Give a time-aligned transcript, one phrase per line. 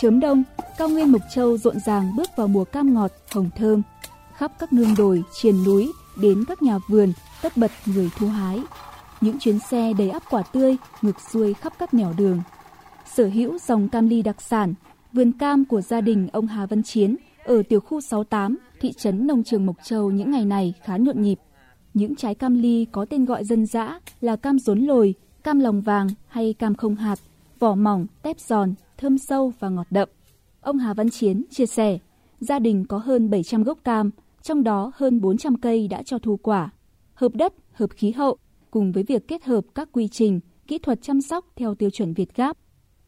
[0.00, 0.42] Chớm đông,
[0.78, 3.82] cao nguyên Mộc Châu rộn ràng bước vào mùa cam ngọt, hồng thơm.
[4.36, 8.60] Khắp các nương đồi, triền núi, đến các nhà vườn, tất bật người thu hái.
[9.20, 12.42] Những chuyến xe đầy ắp quả tươi ngược xuôi khắp các nẻo đường.
[13.14, 14.74] Sở hữu dòng cam ly đặc sản,
[15.12, 19.26] vườn cam của gia đình ông Hà Văn Chiến ở tiểu khu 68, thị trấn
[19.26, 21.38] Nông Trường Mộc Châu những ngày này khá nhộn nhịp.
[21.94, 25.80] Những trái cam ly có tên gọi dân dã là cam rốn lồi, cam lòng
[25.80, 27.18] vàng hay cam không hạt,
[27.58, 30.08] vỏ mỏng, tép giòn, thơm sâu và ngọt đậm.
[30.60, 31.98] Ông Hà Văn Chiến chia sẻ,
[32.40, 34.10] gia đình có hơn 700 gốc cam,
[34.42, 36.70] trong đó hơn 400 cây đã cho thu quả.
[37.14, 38.36] Hợp đất, hợp khí hậu,
[38.70, 42.14] cùng với việc kết hợp các quy trình, kỹ thuật chăm sóc theo tiêu chuẩn
[42.14, 42.56] Việt Gáp.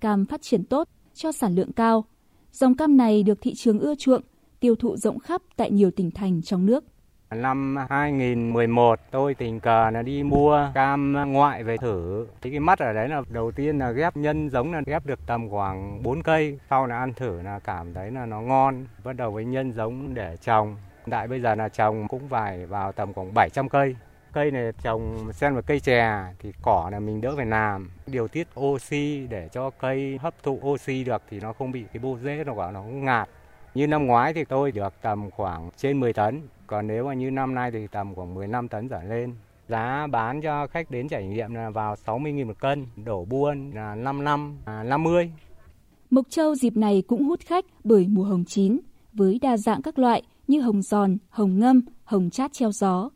[0.00, 2.04] Cam phát triển tốt, cho sản lượng cao.
[2.52, 4.22] Dòng cam này được thị trường ưa chuộng,
[4.60, 6.84] tiêu thụ rộng khắp tại nhiều tỉnh thành trong nước.
[7.30, 12.26] Năm 2011 tôi tình cờ là đi mua cam ngoại về thử.
[12.42, 15.26] Thì cái mắt ở đấy là đầu tiên là ghép nhân giống là ghép được
[15.26, 16.58] tầm khoảng 4 cây.
[16.70, 18.86] Sau là ăn thử là cảm thấy là nó ngon.
[19.04, 20.76] Bắt đầu với nhân giống để trồng.
[21.06, 23.96] Đại bây giờ là trồng cũng phải vào tầm khoảng 700 cây.
[24.32, 27.90] Cây này trồng xen vào cây chè thì cỏ là mình đỡ phải làm.
[28.06, 32.00] Điều tiết oxy để cho cây hấp thụ oxy được thì nó không bị cái
[32.02, 33.28] bô rễ, nó nó ngạt.
[33.74, 37.30] Như năm ngoái thì tôi được tầm khoảng trên 10 tấn, còn nếu mà như
[37.30, 39.34] năm nay thì tầm khoảng 15 tấn trở lên.
[39.68, 43.94] Giá bán cho khách đến trải nghiệm là vào 60.000 một cân, đổ buôn là
[43.94, 45.30] 5 năm, 50.
[45.34, 45.38] À,
[46.10, 48.80] Mộc Châu dịp này cũng hút khách bởi mùa hồng chín,
[49.12, 53.10] với đa dạng các loại như hồng giòn, hồng ngâm, hồng chát treo gió.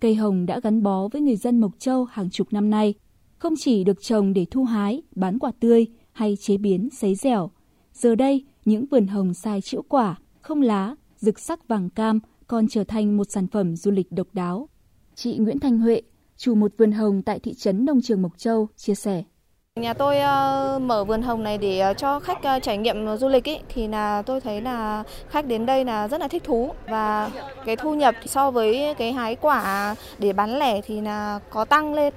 [0.00, 2.94] Cây hồng đã gắn bó với người dân Mộc Châu hàng chục năm nay,
[3.38, 7.50] không chỉ được trồng để thu hái, bán quả tươi hay chế biến sấy dẻo.
[7.92, 12.68] Giờ đây, những vườn hồng sai chĩu quả, không lá, rực sắc vàng cam còn
[12.68, 14.68] trở thành một sản phẩm du lịch độc đáo.
[15.14, 16.02] Chị Nguyễn Thanh Huệ,
[16.36, 19.22] chủ một vườn hồng tại thị trấn Nông Trường Mộc Châu, chia sẻ.
[19.80, 23.28] Nhà tôi uh, mở vườn hồng này để uh, cho khách uh, trải nghiệm du
[23.28, 26.70] lịch ý, thì là tôi thấy là khách đến đây là rất là thích thú
[26.88, 27.30] và
[27.66, 31.94] cái thu nhập so với cái hái quả để bán lẻ thì là có tăng
[31.94, 32.14] lên.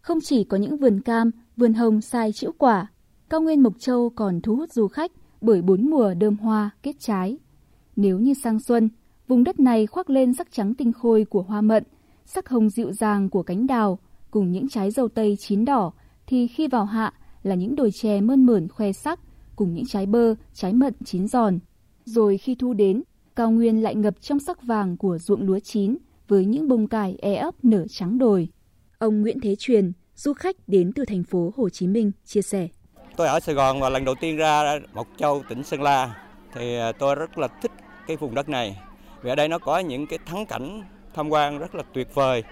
[0.00, 2.86] Không chỉ có những vườn cam, vườn hồng sai chĩu quả,
[3.30, 6.96] cao nguyên Mộc Châu còn thu hút du khách bởi bốn mùa đơm hoa kết
[7.00, 7.38] trái.
[7.96, 8.88] Nếu như sang xuân,
[9.28, 11.84] vùng đất này khoác lên sắc trắng tinh khôi của hoa mận,
[12.26, 13.98] sắc hồng dịu dàng của cánh đào
[14.30, 15.92] cùng những trái dâu tây chín đỏ
[16.26, 17.12] thì khi vào hạ
[17.42, 19.20] là những đồi chè mơn mởn khoe sắc
[19.56, 21.58] cùng những trái bơ, trái mận chín giòn.
[22.04, 23.02] Rồi khi thu đến,
[23.36, 25.96] cao nguyên lại ngập trong sắc vàng của ruộng lúa chín
[26.28, 28.48] với những bông cải e ấp nở trắng đồi.
[28.98, 32.68] Ông Nguyễn Thế Truyền, du khách đến từ thành phố Hồ Chí Minh chia sẻ.
[33.18, 36.14] Tôi ở Sài Gòn và lần đầu tiên ra Mộc Châu, tỉnh Sơn La
[36.54, 37.70] thì à, tôi rất là thích
[38.06, 38.80] cái vùng đất này.
[39.22, 40.82] Vì ở đây nó có những cái thắng cảnh
[41.14, 42.42] tham quan rất là tuyệt vời.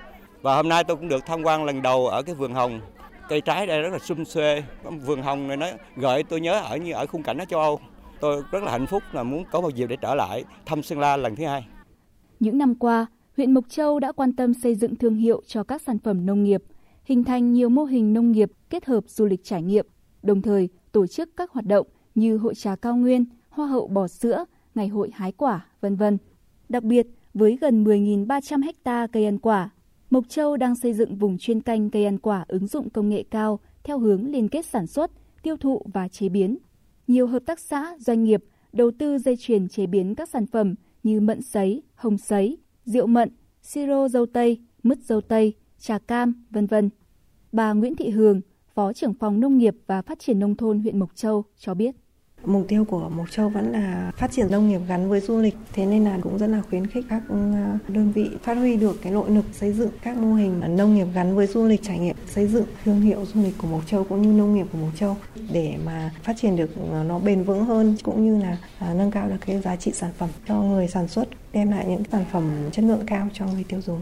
[0.43, 2.81] Và hôm nay tôi cũng được tham quan lần đầu ở cái vườn hồng.
[3.29, 4.63] Cây trái đây rất là sum xuê.
[5.05, 5.67] Vườn hồng này nó
[5.97, 7.81] gợi tôi nhớ ở như ở khung cảnh ở châu Âu.
[8.21, 10.99] Tôi rất là hạnh phúc là muốn có một dịp để trở lại thăm Sơn
[10.99, 11.67] La lần thứ hai.
[12.41, 13.07] Những năm qua,
[13.37, 16.45] huyện Mộc Châu đã quan tâm xây dựng thương hiệu cho các sản phẩm nông
[16.45, 16.63] nghiệp,
[17.05, 19.87] hình thành nhiều mô hình nông nghiệp kết hợp du lịch trải nghiệm
[20.27, 24.09] đồng thời tổ chức các hoạt động như hội trà cao nguyên, hoa hậu bò
[24.09, 24.45] sữa,
[24.75, 26.19] ngày hội hái quả, vân vân.
[26.69, 29.71] Đặc biệt, với gần 10.300 ha cây ăn quả,
[30.11, 33.25] Mộc Châu đang xây dựng vùng chuyên canh cây ăn quả ứng dụng công nghệ
[33.31, 35.11] cao theo hướng liên kết sản xuất,
[35.43, 36.59] tiêu thụ và chế biến.
[37.07, 40.75] Nhiều hợp tác xã, doanh nghiệp đầu tư dây chuyền chế biến các sản phẩm
[41.03, 43.31] như mận sấy, hồng sấy, rượu mận,
[43.63, 46.91] siro dâu tây, mứt dâu tây, trà cam, vân vân.
[47.53, 48.41] Bà Nguyễn Thị Hường,
[48.77, 51.95] Phó trưởng phòng Nông nghiệp và Phát triển Nông thôn huyện Mộc Châu cho biết.
[52.45, 55.55] Mục tiêu của Mộc Châu vẫn là phát triển nông nghiệp gắn với du lịch,
[55.73, 57.37] thế nên là cũng rất là khuyến khích các ừ,
[57.89, 61.07] đơn vị phát huy được cái nội lực xây dựng các mô hình nông nghiệp
[61.15, 64.05] gắn với du lịch trải nghiệm, xây dựng thương hiệu du lịch của Mộc Châu
[64.05, 65.17] cũng như nông nghiệp của Mộc Châu
[65.53, 69.11] để mà phát triển được ừ, nó bền vững hơn cũng như là à, nâng
[69.11, 72.25] cao được cái giá trị sản phẩm cho người sản xuất, đem lại những sản
[72.33, 74.01] phẩm chất lượng cao cho người tiêu dùng.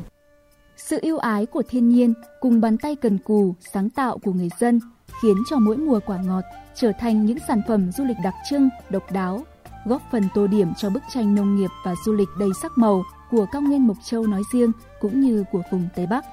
[0.76, 4.48] Sự yêu ái của thiên nhiên cùng bàn tay cần cù, sáng tạo của người
[4.58, 4.80] dân
[5.22, 8.68] khiến cho mỗi mùa quả ngọt trở thành những sản phẩm du lịch đặc trưng,
[8.90, 9.44] độc đáo,
[9.84, 13.02] góp phần tô điểm cho bức tranh nông nghiệp và du lịch đầy sắc màu
[13.30, 16.24] của cao nguyên Mộc Châu nói riêng cũng như của vùng Tây Bắc.